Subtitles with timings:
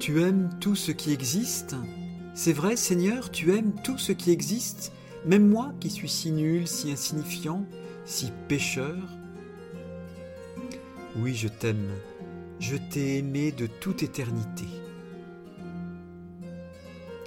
[0.00, 1.76] Tu aimes tout ce qui existe?
[2.32, 4.92] C'est vrai, Seigneur, tu aimes tout ce qui existe,
[5.26, 7.66] même moi qui suis si nul, si insignifiant,
[8.06, 8.96] si pécheur?
[11.18, 11.90] Oui, je t'aime,
[12.60, 14.64] je t'ai aimé de toute éternité.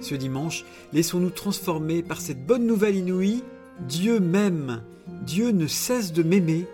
[0.00, 3.44] Ce dimanche, laissons-nous transformer par cette bonne nouvelle inouïe.
[3.86, 4.82] Dieu m'aime,
[5.22, 6.66] Dieu ne cesse de m'aimer,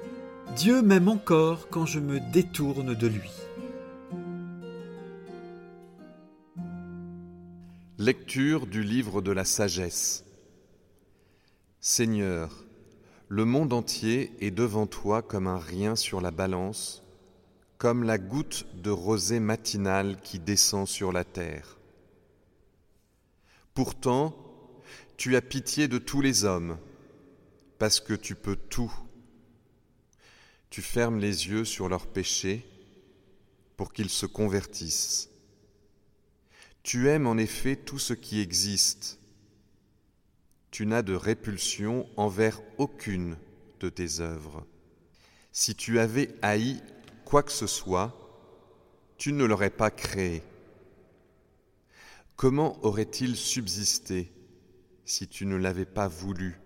[0.57, 3.30] Dieu m'aime encore quand je me détourne de lui.
[7.98, 10.24] Lecture du livre de la sagesse.
[11.78, 12.65] Seigneur,
[13.28, 17.02] le monde entier est devant toi comme un rien sur la balance,
[17.77, 21.79] comme la goutte de rosée matinale qui descend sur la terre.
[23.74, 24.34] Pourtant,
[25.18, 26.79] tu as pitié de tous les hommes,
[27.79, 28.93] parce que tu peux tout.
[30.71, 32.66] Tu fermes les yeux sur leurs péchés
[33.77, 35.32] pour qu'ils se convertissent.
[36.83, 39.19] Tu aimes en effet tout ce qui existe.
[40.71, 43.37] Tu n'as de répulsion envers aucune
[43.80, 44.66] de tes œuvres.
[45.52, 46.83] Si tu avais haï
[47.24, 48.19] quoi que ce soit,
[49.16, 50.43] tu ne l'aurais pas créé.
[52.37, 54.33] Comment aurait-il subsisté
[55.05, 56.59] si tu ne l'avais pas voulu?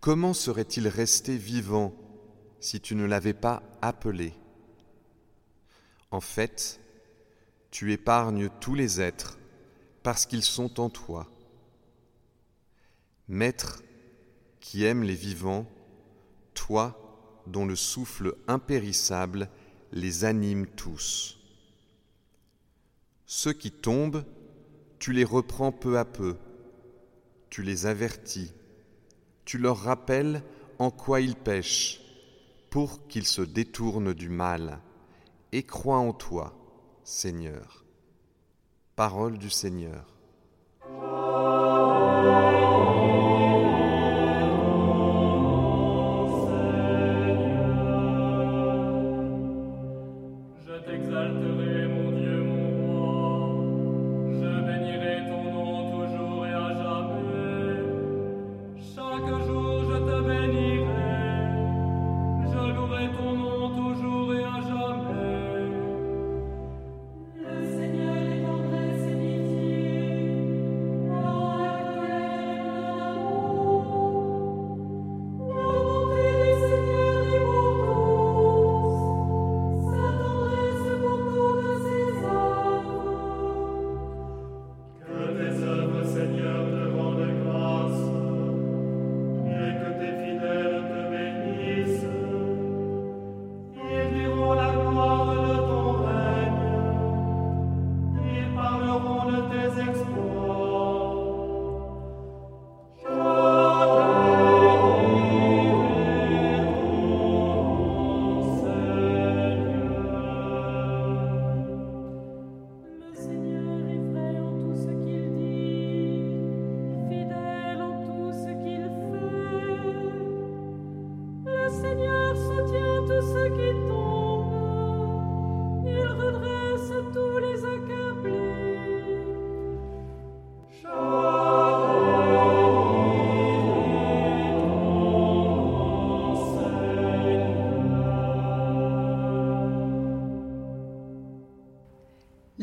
[0.00, 1.94] Comment serait-il resté vivant
[2.60, 4.34] si tu ne l'avais pas appelé?
[6.10, 6.80] En fait,
[7.74, 9.36] tu épargnes tous les êtres
[10.04, 11.28] parce qu'ils sont en toi.
[13.26, 13.82] Maître
[14.60, 15.66] qui aime les vivants,
[16.54, 19.48] toi dont le souffle impérissable
[19.90, 21.36] les anime tous.
[23.26, 24.24] Ceux qui tombent,
[25.00, 26.36] tu les reprends peu à peu,
[27.50, 28.54] tu les avertis,
[29.44, 30.44] tu leur rappelles
[30.78, 32.00] en quoi ils pêchent,
[32.70, 34.78] pour qu'ils se détournent du mal,
[35.50, 36.63] et croient en toi,
[37.06, 37.84] Seigneur.
[38.96, 40.13] Parole du Seigneur.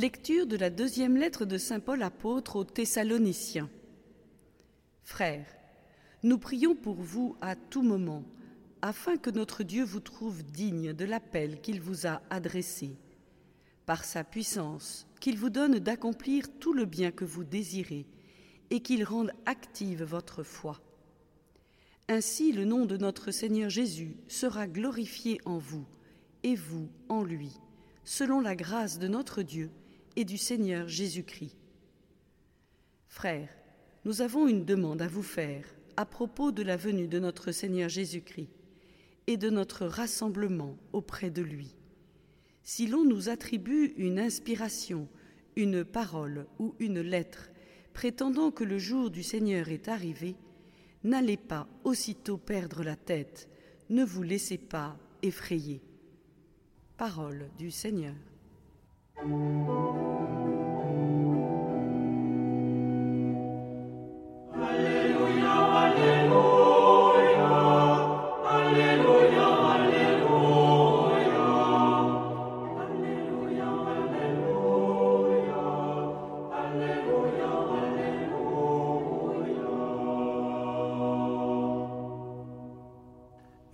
[0.01, 3.69] Lecture de la deuxième lettre de Saint Paul apôtre aux Thessaloniciens.
[5.03, 5.45] Frères,
[6.23, 8.23] nous prions pour vous à tout moment,
[8.81, 12.98] afin que notre Dieu vous trouve digne de l'appel qu'il vous a adressé,
[13.86, 18.07] par sa puissance, qu'il vous donne d'accomplir tout le bien que vous désirez,
[18.71, 20.81] et qu'il rende active votre foi.
[22.07, 25.86] Ainsi le nom de notre Seigneur Jésus sera glorifié en vous,
[26.42, 27.51] et vous en lui,
[28.03, 29.69] selon la grâce de notre Dieu
[30.16, 31.56] et du Seigneur Jésus-Christ.
[33.08, 33.50] Frères,
[34.06, 35.66] nous avons une demande à vous faire
[35.98, 38.50] à propos de la venue de notre Seigneur Jésus-Christ
[39.28, 41.75] et de notre rassemblement auprès de lui.
[42.63, 45.08] Si l'on nous attribue une inspiration,
[45.56, 47.50] une parole ou une lettre
[47.94, 50.36] prétendant que le jour du Seigneur est arrivé,
[51.04, 53.50] n'allez pas aussitôt perdre la tête,
[53.90, 55.81] ne vous laissez pas effrayer.
[56.98, 58.16] Parole du Seigneur.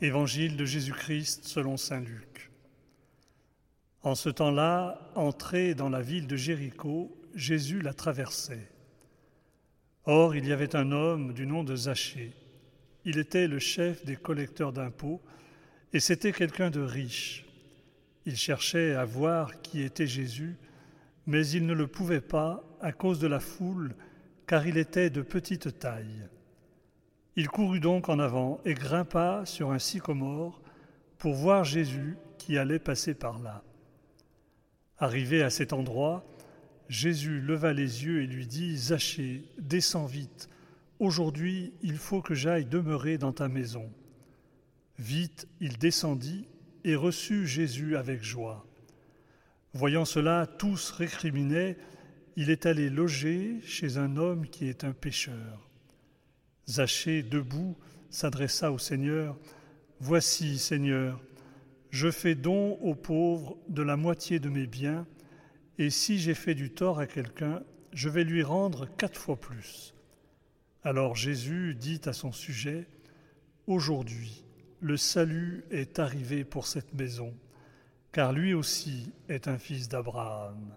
[0.01, 2.51] Évangile de Jésus-Christ selon Saint Luc.
[4.07, 8.71] En ce temps-là, entré dans la ville de Jéricho, Jésus la traversait.
[10.06, 12.31] Or, il y avait un homme du nom de Zachée.
[13.04, 15.21] Il était le chef des collecteurs d'impôts
[15.92, 17.45] et c'était quelqu'un de riche.
[18.25, 20.56] Il cherchait à voir qui était Jésus,
[21.25, 23.94] mais il ne le pouvait pas à cause de la foule,
[24.48, 26.30] car il était de petite taille.
[27.36, 30.62] Il courut donc en avant et grimpa sur un sycomore
[31.18, 33.63] pour voir Jésus qui allait passer par là.
[34.99, 36.25] Arrivé à cet endroit,
[36.89, 40.49] Jésus leva les yeux et lui dit, Zachée, descends vite,
[40.99, 43.91] aujourd'hui il faut que j'aille demeurer dans ta maison.
[44.97, 46.47] Vite il descendit
[46.83, 48.65] et reçut Jésus avec joie.
[49.73, 51.77] Voyant cela, tous récriminaient,
[52.35, 55.69] il est allé loger chez un homme qui est un pécheur.
[56.67, 57.77] Zachée, debout,
[58.09, 59.38] s'adressa au Seigneur.
[60.00, 61.21] Voici, Seigneur,
[61.89, 65.06] je fais don aux pauvres de la moitié de mes biens,
[65.78, 67.63] et si j'ai fait du tort à quelqu'un,
[67.94, 69.94] je vais lui rendre quatre fois plus.
[70.84, 72.88] Alors Jésus dit à son sujet,
[73.68, 74.44] Aujourd'hui,
[74.80, 77.34] le salut est arrivé pour cette maison,
[78.12, 80.75] car lui aussi est un fils d'Abraham.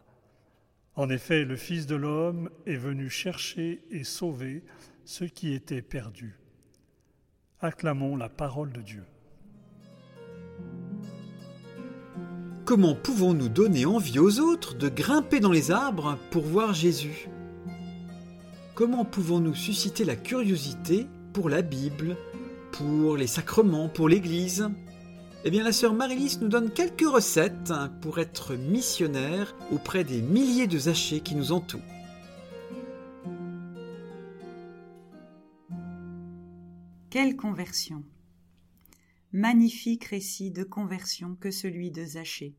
[0.97, 4.65] En effet, le Fils de l'homme est venu chercher et sauver
[5.05, 6.39] ce qui était perdu.
[7.61, 9.05] Acclamons la parole de Dieu.
[12.71, 17.29] Comment pouvons-nous donner envie aux autres de grimper dans les arbres pour voir Jésus?
[18.77, 22.17] Comment pouvons-nous susciter la curiosité pour la Bible,
[22.71, 24.71] pour les sacrements, pour l'Église?
[25.45, 27.73] Eh bien, la sœur Marilys nous donne quelques recettes
[28.03, 31.81] pour être missionnaire auprès des milliers de zachés qui nous entourent.
[37.11, 38.05] Quelle conversion
[39.33, 42.57] Magnifique récit de conversion que celui de Zachée.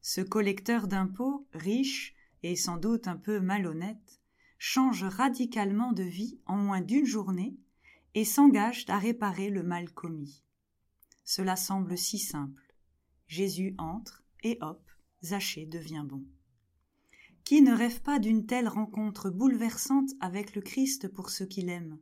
[0.00, 4.20] Ce collecteur d'impôts, riche et sans doute un peu malhonnête,
[4.58, 7.56] change radicalement de vie en moins d'une journée
[8.14, 10.42] et s'engage à réparer le mal commis.
[11.24, 12.74] Cela semble si simple.
[13.26, 14.82] Jésus entre et hop,
[15.22, 16.24] Zachée devient bon.
[17.44, 21.98] Qui ne rêve pas d'une telle rencontre bouleversante avec le Christ pour ceux qu'il aime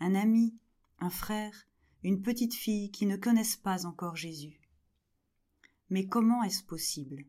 [0.00, 0.54] un ami,
[0.98, 1.66] un frère,
[2.02, 4.60] une petite fille qui ne connaissent pas encore Jésus.
[5.90, 7.24] Mais comment est-ce possible?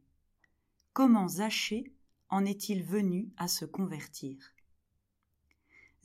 [0.93, 1.93] Comment Zachée
[2.29, 4.37] en est-il venu à se convertir?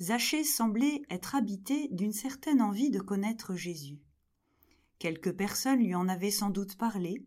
[0.00, 4.00] Zachée semblait être habité d'une certaine envie de connaître Jésus.
[4.98, 7.24] Quelques personnes lui en avaient sans doute parlé,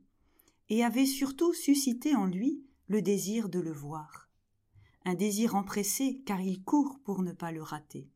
[0.69, 4.29] et avaient surtout suscité en lui le désir de le voir.
[5.05, 8.09] Un désir empressé car il court pour ne pas le rater.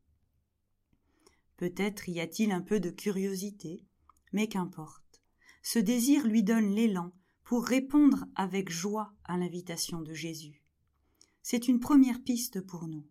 [1.56, 3.84] Peut-être y a-t-il un peu de curiosité,
[4.32, 5.07] mais qu'importe.
[5.70, 7.12] Ce désir lui donne l'élan
[7.44, 10.64] pour répondre avec joie à l'invitation de Jésus.
[11.42, 13.06] C'est une première piste pour nous.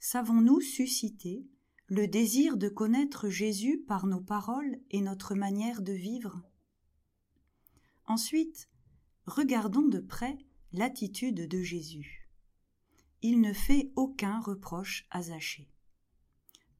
[0.00, 1.46] Savons-nous susciter
[1.86, 6.42] le désir de connaître Jésus par nos paroles et notre manière de vivre?
[8.06, 8.68] Ensuite,
[9.26, 10.36] regardons de près
[10.72, 12.28] l'attitude de Jésus.
[13.20, 15.70] Il ne fait aucun reproche à Zachée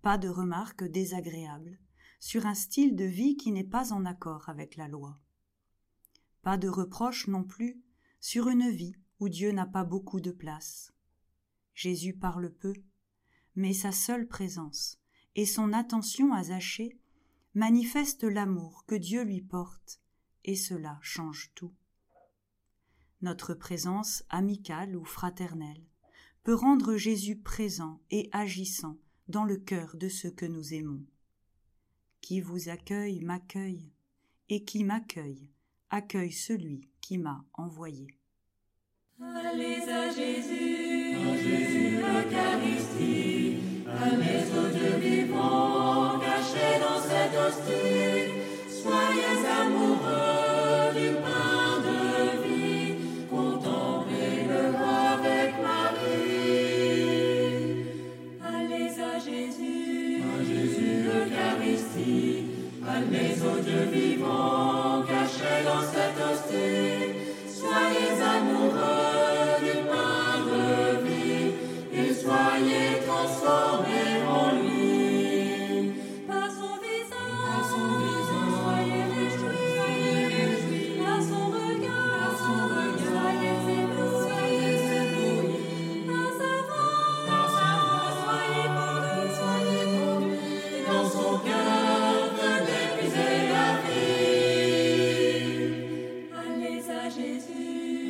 [0.03, 1.79] pas de remarques désagréables
[2.23, 5.19] sur un style de vie qui n'est pas en accord avec la loi.
[6.43, 7.83] Pas de reproches non plus
[8.21, 10.93] sur une vie où Dieu n'a pas beaucoup de place.
[11.75, 12.75] Jésus parle peu,
[13.57, 15.01] mais sa seule présence
[15.35, 16.97] et son attention à Zachée
[17.55, 20.01] manifestent l'amour que Dieu lui porte,
[20.45, 21.75] et cela change tout.
[23.21, 25.85] Notre présence amicale ou fraternelle
[26.45, 31.05] peut rendre Jésus présent et agissant dans le cœur de ceux que nous aimons.
[32.23, 33.93] Qui vous accueille m'accueille,
[34.49, 35.51] et qui m'accueille
[35.91, 38.07] accueille celui qui m'a envoyé.
[39.21, 49.47] Allez à Jésus, à Jésus l'Eucharistie, allez au Dieu vivant, caché dans cette hostie, soyez
[49.61, 50.32] amoureux
[63.15, 64.82] allez au Dieu vivant,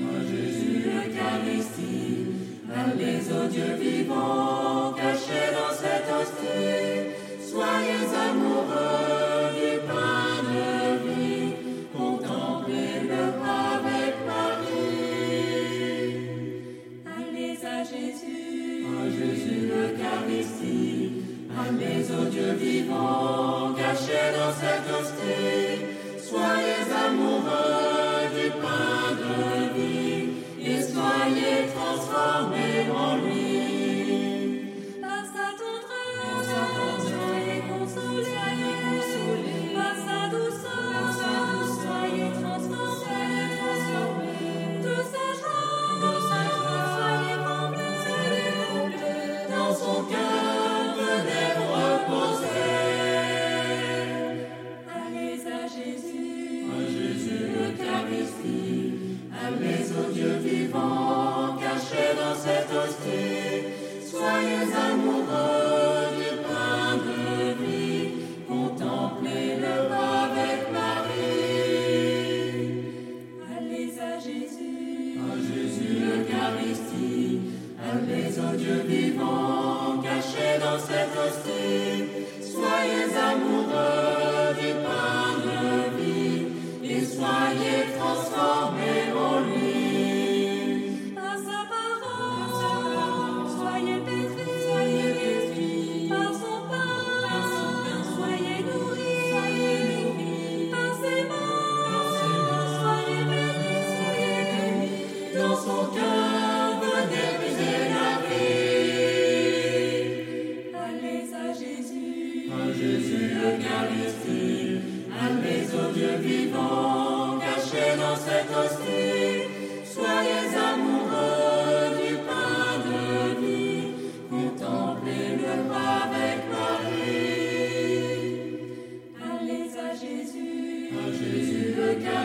[0.04, 2.26] Oh Jésus, le Caristie,
[2.74, 6.98] allez aux dieux vivants, cachés dans cet hostie.
[7.40, 10.66] Soyez amoureux du pain de
[11.06, 11.50] vie,
[11.96, 15.02] contemplez le pavé de Paris.
[17.06, 21.06] Allez à Jésus, oh Jésus, le Caristie,
[21.60, 25.21] allez aux dieux vivants, cachés dans cet hostie.